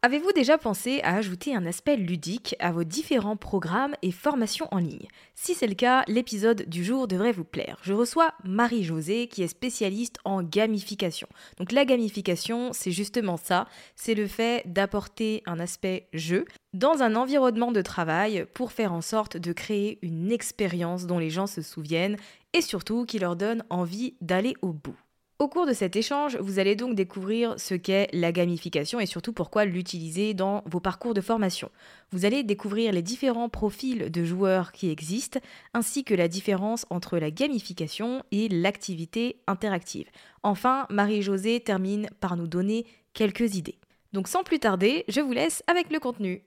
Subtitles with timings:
[0.00, 4.78] Avez-vous déjà pensé à ajouter un aspect ludique à vos différents programmes et formations en
[4.78, 5.08] ligne?
[5.34, 7.78] Si c'est le cas, l'épisode du jour devrait vous plaire.
[7.82, 11.26] Je reçois Marie-Josée qui est spécialiste en gamification.
[11.56, 13.66] Donc la gamification, c'est justement ça,
[13.96, 16.44] c'est le fait d'apporter un aspect jeu
[16.74, 21.30] dans un environnement de travail pour faire en sorte de créer une expérience dont les
[21.30, 22.18] gens se souviennent
[22.52, 24.96] et surtout qui leur donne envie d'aller au bout.
[25.40, 29.32] Au cours de cet échange, vous allez donc découvrir ce qu'est la gamification et surtout
[29.32, 31.70] pourquoi l'utiliser dans vos parcours de formation.
[32.10, 35.38] Vous allez découvrir les différents profils de joueurs qui existent,
[35.74, 40.08] ainsi que la différence entre la gamification et l'activité interactive.
[40.42, 43.78] Enfin, Marie-Josée termine par nous donner quelques idées.
[44.12, 46.42] Donc sans plus tarder, je vous laisse avec le contenu.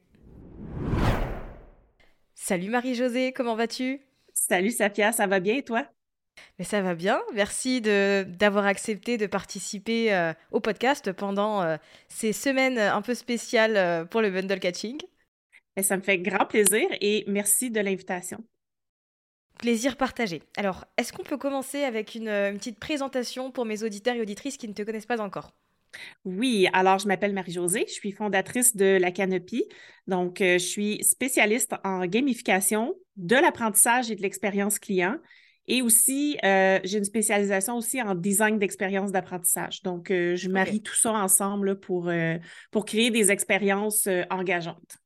[2.36, 4.02] Salut Marie-Josée, comment vas-tu?
[4.34, 5.86] Salut Safia, ça va bien et toi?
[6.60, 7.22] Mais ça va bien.
[7.34, 13.78] Merci d'avoir accepté de participer euh, au podcast pendant euh, ces semaines un peu spéciales
[13.78, 15.00] euh, pour le bundle catching.
[15.76, 18.44] Et ça me fait grand plaisir et merci de l'invitation.
[19.58, 20.44] Plaisir partagé.
[20.58, 24.58] Alors, est-ce qu'on peut commencer avec une, une, petite présentation pour mes auditeurs et auditrices
[24.58, 25.56] qui ne te connaissent pas encore?
[26.26, 29.66] Oui, alors je m'appelle Marie-Josée, je suis fondatrice de la Canopy.
[30.08, 35.18] Donc, je suis spécialiste en gamification de l'apprentissage et de l'expérience client.
[35.68, 39.84] Et aussi, euh, j'ai une spécialisation aussi en design d'expérience d'apprentissage.
[39.84, 42.38] Donc, euh, je marie tout ça ensemble pour, euh,
[42.72, 44.98] pour créer des expériences engageantes.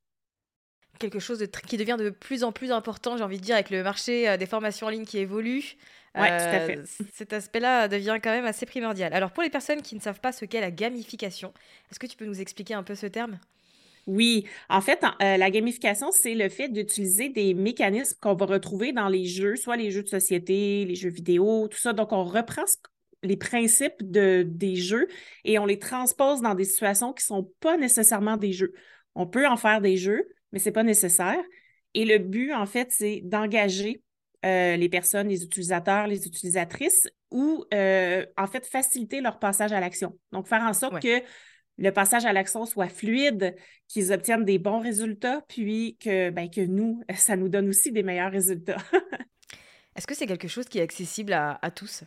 [0.98, 3.68] Quelque chose de qui devient de plus en plus important, j'ai envie de dire, avec
[3.68, 5.76] le marché des formations en ligne qui évolue.
[6.18, 6.80] Oui, tout à fait.
[7.12, 9.12] Cet aspect-là devient quand même assez primordial.
[9.12, 11.52] Alors, pour les personnes qui ne savent pas ce qu'est la gamification,
[11.90, 13.38] est-ce que tu peux nous expliquer un peu ce terme?
[14.06, 18.92] Oui, en fait, euh, la gamification, c'est le fait d'utiliser des mécanismes qu'on va retrouver
[18.92, 21.92] dans les jeux, soit les jeux de société, les jeux vidéo, tout ça.
[21.92, 22.64] Donc, on reprend
[23.24, 25.08] les principes de, des jeux
[25.44, 28.72] et on les transpose dans des situations qui ne sont pas nécessairement des jeux.
[29.16, 31.42] On peut en faire des jeux, mais ce n'est pas nécessaire.
[31.94, 34.02] Et le but, en fait, c'est d'engager
[34.44, 39.80] euh, les personnes, les utilisateurs, les utilisatrices ou, euh, en fait, faciliter leur passage à
[39.80, 40.16] l'action.
[40.30, 41.22] Donc, faire en sorte que
[41.78, 43.54] le passage à l'action soit fluide,
[43.88, 48.02] qu'ils obtiennent des bons résultats, puis que, ben, que nous, ça nous donne aussi des
[48.02, 48.78] meilleurs résultats.
[49.96, 52.04] Est-ce que c'est quelque chose qui est accessible à, tous?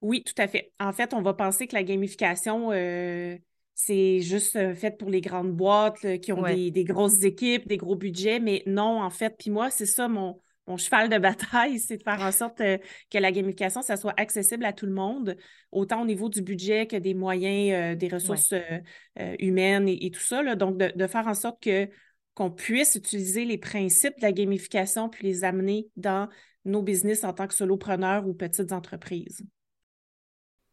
[0.00, 0.72] Oui, tout à fait.
[0.78, 3.36] En fait, on va penser que la gamification, euh,
[3.74, 7.78] c'est juste euh, fait pour les grandes boîtes qui ont des, des, grosses équipes, des
[7.78, 9.34] gros budgets, mais non, en fait.
[9.38, 10.40] Puis moi, c'est ça mon,
[10.70, 12.78] mon cheval de bataille, c'est de faire en sorte euh,
[13.10, 15.36] que la gamification, ça soit accessible à tout le monde,
[15.72, 20.20] autant au niveau du budget que des moyens, euh, des ressources euh, humaines et, tout
[20.20, 20.54] ça.
[20.54, 21.88] Donc, de, faire en sorte que
[22.34, 26.28] qu'on puisse utiliser les principes de la gamification puis les amener dans
[26.64, 29.42] nos business en tant que solopreneur ou petites entreprises.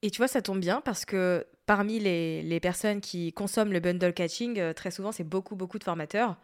[0.04, 4.14] Et tu vois, ça tombe bien parce que parmi les, personnes qui consomment le bundle
[4.14, 6.38] catching, euh, très souvent, c'est beaucoup, beaucoup de formateurs.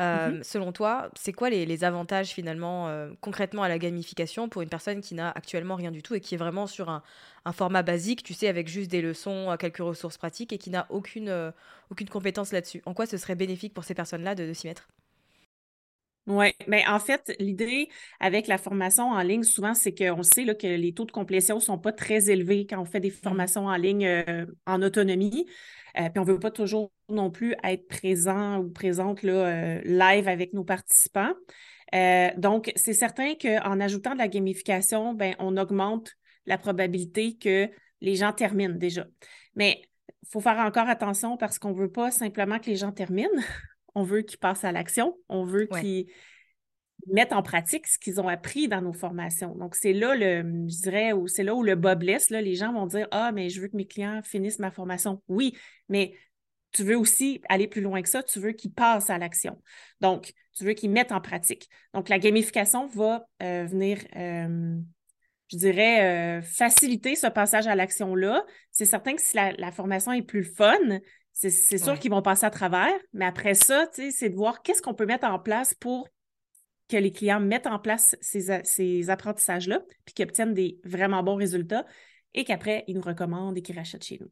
[0.00, 0.42] Euh, mhm.
[0.42, 5.02] Selon toi, c'est quoi les, avantages finalement euh, concrètement à la gamification pour une personne
[5.02, 7.02] qui n'a actuellement rien du tout et qui est vraiment sur un,
[7.52, 11.52] format basique, tu sais, avec juste des leçons, quelques ressources pratiques et qui n'a aucune,
[11.90, 12.82] aucune compétence là-dessus?
[12.86, 14.88] En quoi ce serait bénéfique pour ces personnes-là de s'y mettre?
[16.26, 17.88] Oui, mais en fait, l'idée
[18.20, 21.56] avec la formation en ligne, souvent, c'est qu'on sait là, que les taux de complétion
[21.56, 23.22] ne sont pas très élevés quand on fait des mmh.
[23.22, 25.46] formations en ligne euh, en autonomie.
[25.98, 29.80] Euh, puis on ne veut pas toujours non plus être présent ou présente là, euh,
[29.84, 31.32] live avec nos participants.
[32.36, 36.12] donc, c'est certain qu'en ajoutant de la gamification, ben, on augmente
[36.46, 37.68] la probabilité que
[38.00, 39.06] les gens terminent déjà.
[39.56, 39.82] Mais
[40.22, 43.28] il faut faire encore attention parce qu'on ne veut pas simplement que les gens terminent.
[43.94, 45.16] On veut qu'ils passent à l'action.
[45.28, 46.06] On veut qu'ils
[47.06, 49.54] mettent en pratique ce qu'ils ont appris dans nos formations.
[49.54, 52.30] Donc, c'est là, le, je dirais, c'est là où le bas blesse.
[52.30, 55.22] Là, les gens vont dire Ah, mais je veux que mes clients finissent ma formation.
[55.28, 55.56] Oui,
[55.88, 56.14] mais
[56.72, 58.22] tu veux aussi aller plus loin que ça.
[58.22, 59.60] Tu veux qu'ils passent à l'action.
[60.00, 61.68] Donc, tu veux qu'ils mettent en pratique.
[61.94, 63.98] Donc, la gamification va euh, venir.
[64.16, 64.78] Euh,
[65.52, 68.44] je dirais, euh, faciliter ce passage à l'action-là.
[68.70, 70.78] C'est certain que si la, la, formation est plus fun,
[71.32, 74.94] c'est sûr qu'ils vont passer à travers, mais après ça, c'est de voir qu'est-ce qu'on
[74.94, 76.08] peut mettre en place pour
[76.88, 81.86] que les clients mettent en place ces, apprentissages-là, puis qu'ils obtiennent des vraiment bons résultats
[82.34, 84.30] et qu'après, ils nous recommandent et qu'ils rachètent chez nous.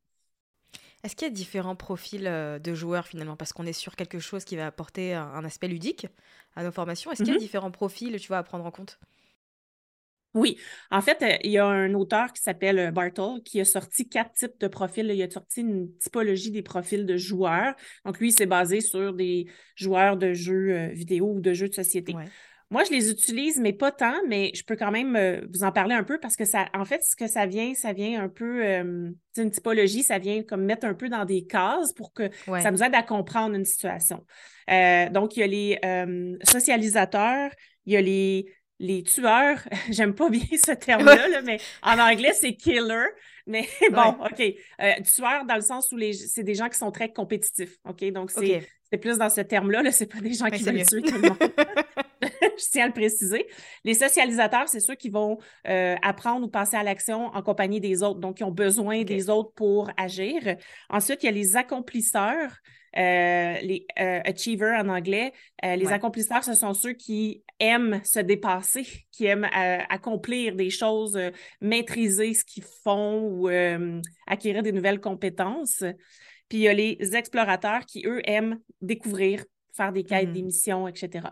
[1.04, 3.36] Est-ce qu'il y a différents profils euh, de joueurs finalement?
[3.36, 6.08] Parce qu'on est sur quelque chose qui va apporter un, aspect ludique
[6.56, 7.12] à nos formations.
[7.12, 7.40] Est-ce qu'il y a mm-hmm.
[7.40, 8.98] différents profils, tu vois, à prendre en compte?
[10.34, 10.58] Oui,
[10.90, 14.08] en fait, euh, il y a un auteur qui s'appelle euh, Bartle qui a sorti
[14.08, 15.06] quatre types de profils.
[15.06, 17.74] Il a sorti une typologie des profils de joueurs.
[18.04, 21.74] Donc, lui, c'est basé sur des joueurs de jeux euh, vidéo ou de jeux de
[21.74, 22.14] société.
[22.70, 25.18] Moi, je les utilise, mais pas tant, mais je peux quand même
[25.50, 27.94] vous en parler un peu parce que ça, en fait, ce que ça vient, ça
[27.94, 28.62] vient un peu,
[29.32, 32.70] c'est une typologie, ça vient comme mettre un peu dans des cases pour que ça
[32.70, 34.22] nous aide à comprendre une situation.
[34.68, 37.52] donc, il y a les socialisateurs,
[37.86, 38.44] il y a les
[38.78, 39.58] les tueurs,
[39.90, 43.06] j'aime pas bien ce terme-là, mais en anglais, c'est killer.
[43.46, 44.40] Mais bon, OK.
[44.82, 47.76] Euh, tueurs dans le sens où les, c'est des gens qui sont très compétitifs.
[47.88, 48.04] OK?
[48.12, 48.66] Donc, c'est,
[49.00, 49.82] plus dans ce terme-là.
[49.82, 51.38] -là, c'est pas des gens qui veulent tuer tout le monde.
[52.58, 53.46] Je tiens à le préciser.
[53.84, 55.38] Les socialisateurs, c'est ceux qui vont
[55.68, 59.30] euh, apprendre ou passer à l'action en compagnie des autres, donc qui ont besoin des
[59.30, 60.56] autres pour agir.
[60.90, 62.58] Ensuite, il y a les accomplisseurs.
[62.96, 65.32] Euh, les euh, achievers en anglais.
[65.64, 69.48] Euh, les accomplisseurs, ce sont ceux qui aiment se dépasser, qui aiment
[69.90, 71.18] accomplir des choses,
[71.60, 73.48] maîtriser ce qu'ils font ou
[74.26, 75.84] acquérir des nouvelles compétences.
[76.48, 79.44] Puis il y a les explorateurs qui, eux, aiment découvrir,
[79.76, 80.44] faire des quêtes, des mm-hmm.
[80.44, 81.28] missions, etc.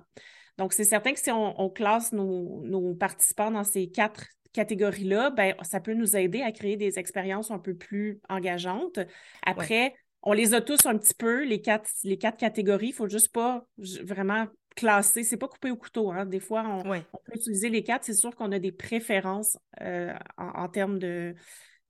[0.59, 5.81] Donc, c'est certain que si on, classe nos, participants dans ces quatre catégories-là, ben, ça
[5.81, 8.99] peut nous aider à créer des expériences un peu plus engageantes.
[9.45, 9.95] Après,
[10.27, 12.89] on les a tous un petit peu, les quatre, les quatre catégories.
[12.89, 13.65] Il ne faut juste pas
[14.03, 15.23] vraiment classer.
[15.23, 16.11] C'est pas coupé au couteau.
[16.11, 16.27] Hein.
[16.27, 18.05] Des fois, on, peut utiliser les quatre.
[18.05, 21.37] C'est sûr qu'on a des préférences euh, en, termes de,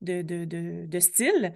[0.01, 1.51] de, style.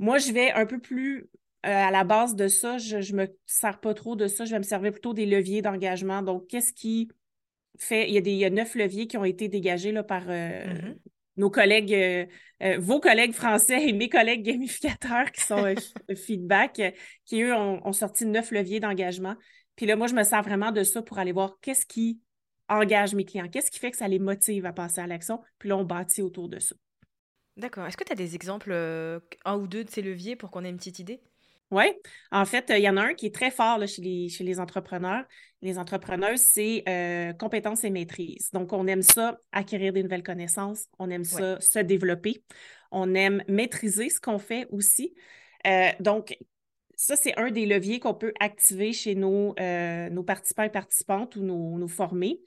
[0.00, 1.28] Moi, je vais un peu plus
[1.64, 2.78] euh, à la base de ça.
[2.78, 4.44] Je ne me sers pas trop de ça.
[4.44, 6.22] Je vais me servir plutôt des leviers d'engagement.
[6.22, 7.10] Donc, qu'est-ce qui
[7.78, 8.08] fait.
[8.08, 10.96] Il y, a des, neuf leviers qui ont été dégagés là, par, euh, mm-hmm
[11.36, 12.26] nos collègues, euh,
[12.62, 15.74] euh, vos collègues français et mes collègues gamificateurs qui sont euh,
[16.16, 16.80] feedback,
[17.24, 19.36] qui eux ont, sorti neuf leviers d'engagement.
[19.76, 22.20] Puis là, moi, je me sers vraiment de ça pour aller voir qu'est-ce qui
[22.68, 25.40] engage mes clients, qu'est-ce qui fait que ça les motive à passer à l'action.
[25.58, 26.74] Puis là, on bâtit autour de ça.
[27.56, 27.86] D'accord.
[27.86, 28.72] Est-ce que tu as des exemples,
[29.44, 31.20] un ou deux de ces leviers pour qu'on ait une petite idée?
[31.72, 31.84] Oui,
[32.30, 34.60] en fait, il y en a un qui est très fort chez, les, chez les
[34.60, 35.24] entrepreneurs.
[35.62, 38.50] Les entrepreneurs, c'est euh, compétences et maîtrise.
[38.52, 42.44] Donc, on aime ça, acquérir des nouvelles connaissances, on aime ça, se développer,
[42.90, 45.14] on aime maîtriser ce qu'on fait aussi.
[45.66, 46.36] Euh, donc,
[46.94, 51.36] ça, c'est un des leviers qu'on peut activer chez nos, euh, nos participants et participantes
[51.36, 52.38] ou nos, nos formés.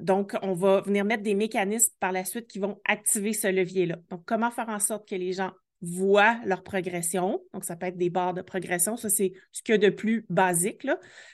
[0.00, 3.98] donc, on va venir mettre des mécanismes par la suite qui vont activer ce levier-là.
[4.10, 7.40] Donc, comment faire en sorte que les gens voient leur progression.
[7.52, 8.96] Donc, ça peut être des barres de progression.
[8.96, 10.86] Ça, c'est ce qu'il y a de plus basique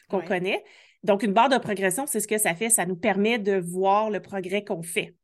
[0.08, 0.62] qu'on connaît.
[1.02, 2.70] Donc, une barre de progression, c'est ce que ça fait.
[2.70, 5.14] Ça nous permet de voir le progrès qu'on fait.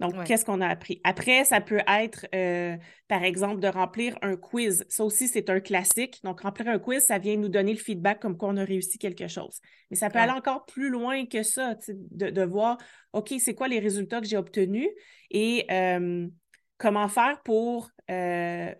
[0.00, 1.00] Donc, qu'est-ce qu'on a appris?
[1.02, 2.76] Après, ça peut être, euh,
[3.08, 4.84] par exemple, de remplir un quiz.
[4.88, 6.20] Ça aussi, c'est un classique.
[6.22, 8.98] Donc, remplir un quiz, ça vient nous donner le feedback comme quoi on a réussi
[8.98, 9.60] quelque chose.
[9.90, 12.78] Mais ça peut aller encore plus loin que ça, de, de, voir,
[13.12, 14.88] OK, c'est quoi les résultats que j'ai obtenus
[15.30, 16.28] et euh,
[16.76, 18.72] comment faire pour euh,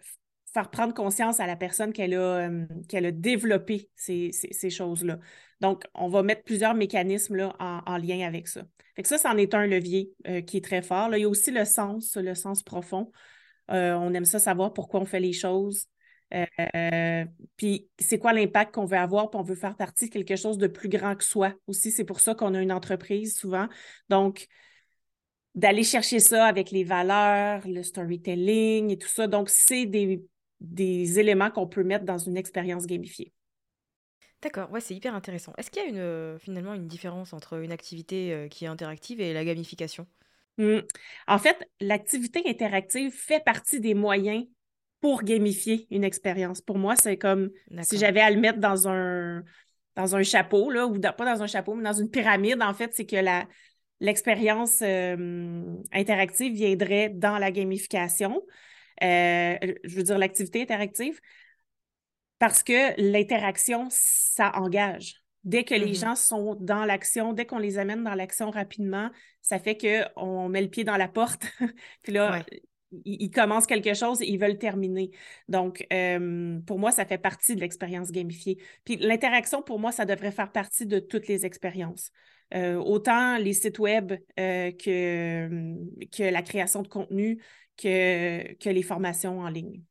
[0.52, 2.48] faire prendre conscience à la personne qu'elle a,
[2.88, 4.32] qu'elle a développé ces,
[4.70, 5.18] choses-là.
[5.60, 8.62] Donc, on va mettre plusieurs mécanismes là, en, lien avec ça.
[8.96, 10.10] Fait que ça, c'en est un levier
[10.46, 11.08] qui est très fort.
[11.08, 13.12] Là, il y a aussi le sens, le sens profond.
[13.68, 15.88] on aime ça savoir pourquoi on fait les choses.
[16.34, 17.24] Euh,
[17.56, 20.58] puis c'est quoi l'impact qu'on veut avoir, puis on veut faire partie de quelque chose
[20.58, 21.90] de plus grand que soi aussi.
[21.90, 23.68] C'est pour ça qu'on a une entreprise souvent.
[24.08, 24.46] Donc,
[25.58, 29.26] d'aller chercher ça avec les valeurs, le storytelling et tout ça.
[29.26, 30.24] Donc, c'est des,
[30.60, 33.32] des éléments qu'on peut mettre dans une expérience gamifiée.
[34.40, 35.52] D'accord, ouais, c'est hyper intéressant.
[35.58, 38.68] Est-ce qu'il y a une, euh, finalement une différence entre une activité euh, qui est
[38.68, 40.06] interactive et la gamification?
[40.58, 40.78] Mmh.
[41.26, 44.46] En fait, l'activité interactive fait partie des moyens
[45.00, 46.60] pour gamifier une expérience.
[46.60, 47.50] Pour moi, c'est comme
[47.82, 49.42] si j'avais à le mettre dans un,
[49.96, 52.94] dans un chapeau, là, ou pas dans un chapeau, mais dans une pyramide, en fait,
[52.94, 53.48] c'est que la,
[54.00, 55.62] l'expérience euh,
[55.92, 58.42] interactive viendrait dans la gamification.
[59.02, 61.20] Euh, je veux dire, l'activité interactive,
[62.38, 65.22] parce que l'interaction, ça engage.
[65.44, 66.00] Dès que les mm-hmm.
[66.00, 70.62] gens sont dans l'action, dès qu'on les amène dans l'action rapidement, ça fait qu'on met
[70.62, 71.46] le pied dans la porte.
[72.02, 72.44] Puis là,
[73.04, 75.10] ils, commencent quelque chose et ils veulent terminer.
[75.48, 78.58] Donc, euh, pour moi, ça fait partie de l'expérience gamifiée.
[78.84, 82.10] Puis l'interaction, pour moi, ça devrait faire partie de toutes les expériences.
[82.54, 85.74] Euh, autant les sites web euh, que,
[86.06, 87.42] que la création de contenu,
[87.76, 89.82] que, que les formations en ligne.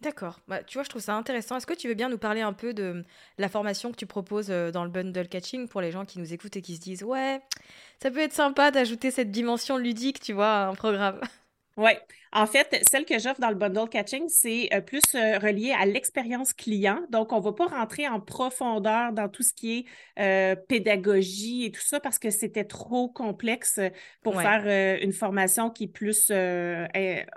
[0.00, 0.40] D'accord.
[0.48, 1.56] Bah, tu vois, je trouve ça intéressant.
[1.56, 3.04] Est-ce que tu veux bien nous parler un peu de
[3.36, 6.56] la formation que tu proposes dans le bundle catching pour les gens qui nous écoutent
[6.56, 7.42] et qui se disent Ouais,
[8.02, 11.20] ça peut être sympa d'ajouter cette dimension ludique, tu vois, à un programme?
[11.80, 11.92] Oui.
[12.32, 15.84] En fait, celle que j'offre dans le bundle catching, c'est euh, plus euh, relié à
[15.84, 17.00] l'expérience client.
[17.10, 19.84] Donc, on ne va pas rentrer en profondeur dans tout ce qui est
[20.20, 23.80] euh, pédagogie et tout ça parce que c'était trop complexe
[24.22, 26.30] pour faire une formation qui est plus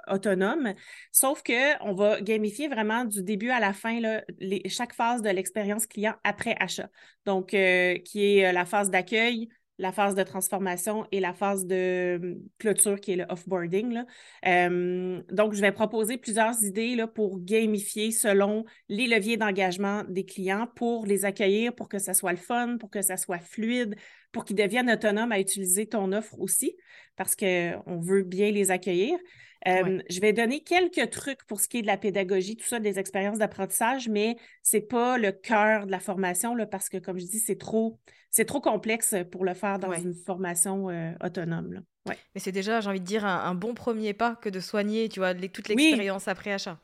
[0.07, 0.73] autonome.
[1.11, 4.23] Sauf qu'on va gamifier vraiment du début à la fin là,
[4.67, 6.89] chaque phase de l'expérience client après achat.
[7.25, 12.35] Donc, qui est la phase d'accueil, la phase de transformation et la phase de hum,
[12.59, 14.03] clôture qui est le offboarding.
[14.45, 20.25] Euh, donc, je vais proposer plusieurs idées là, pour gamifier selon les leviers d'engagement des
[20.25, 23.95] clients pour les accueillir, pour que ça soit le fun, pour que ça soit fluide,
[24.33, 26.75] pour qu'ils deviennent autonomes à utiliser ton offre aussi,
[27.15, 29.17] parce qu'on veut bien les accueillir.
[29.65, 32.79] Euh, je vais donner quelques trucs pour ce qui est de la pédagogie, tout ça,
[32.81, 36.97] des expériences d'apprentissage, mais ce n'est pas le cœur de la formation, là, parce que,
[36.97, 37.97] comme je dis, c'est trop,
[38.29, 41.71] c'est trop complexe pour le faire dans une formation euh, autonome.
[41.71, 41.79] Là.
[42.09, 42.17] Ouais.
[42.35, 45.21] Mais c'est déjà, j'ai envie de dire, un, bon premier pas que de soigner, tu
[45.21, 46.79] vois, toute l'expérience après achat.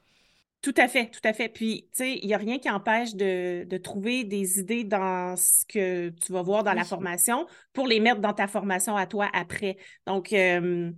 [0.62, 1.48] Tout à fait, tout à fait.
[1.48, 5.66] Puis, tu sais, il n'y a rien qui empêche de, trouver des idées dans ce
[5.66, 9.30] que tu vas voir dans la formation pour les mettre dans ta formation à toi
[9.34, 9.78] après.
[10.06, 10.92] Donc, euh,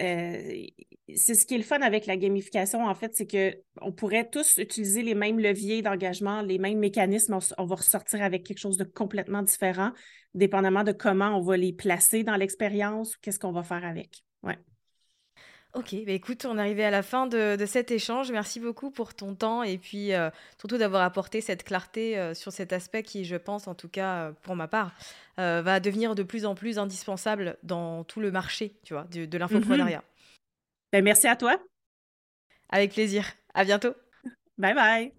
[0.00, 0.66] euh,
[1.14, 4.58] c'est ce qui est le fun avec la gamification, en fait, c'est qu'on pourrait tous
[4.58, 7.38] utiliser les mêmes leviers d'engagement, les mêmes mécanismes.
[7.56, 9.92] On, va ressortir avec quelque chose de complètement différent,
[10.34, 14.24] dépendamment de comment on va les placer dans l'expérience ou qu'est-ce qu'on va faire avec.
[14.42, 14.58] Ouais.
[15.78, 18.32] Ok, bah écoute, on est arrivé à la fin de, cet échange.
[18.32, 22.50] Merci beaucoup pour ton temps et puis euh, surtout d'avoir apporté cette clarté euh, sur
[22.50, 24.92] cet aspect qui, je pense, en tout cas pour ma part,
[25.36, 29.38] va devenir de plus en plus indispensable dans tout le marché, tu vois, de, de
[29.38, 30.02] l'infoprenariat.
[30.92, 31.58] Ben, merci à toi.
[32.70, 33.24] Avec plaisir.
[33.54, 33.94] À bientôt.
[34.58, 35.17] Bye bye.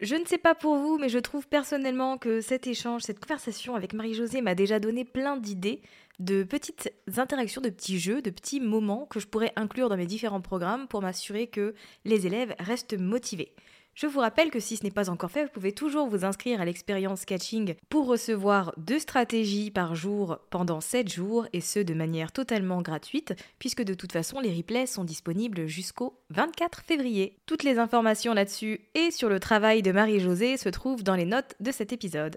[0.00, 3.74] Je ne sais pas pour vous, mais je trouve personnellement que cet échange, cette conversation
[3.74, 5.80] avec Marie-Josée m'a déjà donné plein d'idées,
[6.18, 10.06] de petites interactions, de petits jeux, de petits moments que je pourrais inclure dans mes
[10.06, 11.74] différents programmes pour m'assurer que
[12.04, 13.54] les élèves restent motivés.
[13.96, 16.60] Je vous rappelle que si ce n'est pas encore fait, vous pouvez toujours vous inscrire
[16.60, 21.94] à l'expérience catching pour recevoir deux stratégies par jour pendant 7 jours et ce de
[21.94, 27.38] manière totalement gratuite puisque de toute façon les replays sont disponibles jusqu'au 24 février.
[27.46, 31.54] Toutes les informations là-dessus et sur le travail de Marie-Josée se trouvent dans les notes
[31.60, 32.36] de cet épisode.